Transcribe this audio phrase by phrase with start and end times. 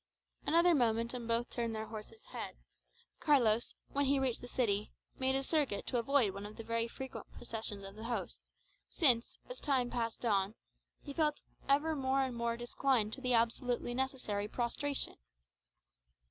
[0.47, 2.57] Another moment, and both had turned their horses' heads.
[3.19, 4.89] Carlos, when he reached the city,
[5.19, 8.47] made a circuit to avoid one of the very frequent processions of the Host;
[8.89, 10.55] since, as time passed on,
[11.03, 15.17] he felt ever more and more disinclined to the absolutely necessary prostration.